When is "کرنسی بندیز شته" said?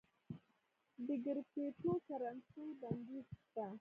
2.07-3.65